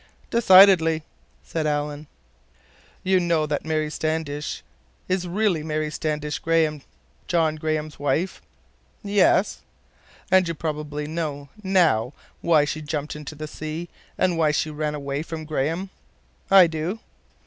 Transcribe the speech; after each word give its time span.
"Decidedly," 0.31 1.03
said 1.43 1.67
Alan. 1.67 2.07
"You 3.03 3.19
know 3.19 3.45
that 3.45 3.65
Mary 3.65 3.91
Standish 3.91 4.63
is 5.07 5.27
really 5.27 5.61
Mary 5.61 5.91
Standish 5.91 6.39
Graham, 6.39 6.81
John 7.27 7.55
Graham's 7.57 7.99
wife?" 7.99 8.41
"Yes." 9.03 9.61
"And 10.31 10.47
you 10.47 10.55
probably 10.55 11.05
know—now—why 11.05 12.65
she 12.65 12.81
jumped 12.81 13.15
into 13.15 13.35
the 13.35 13.47
sea, 13.47 13.89
and 14.17 14.39
why 14.39 14.49
she 14.49 14.71
ran 14.71 14.95
away 14.95 15.21
from 15.21 15.45
Graham." 15.45 15.91
"I 16.49 16.65
do." 16.65 16.99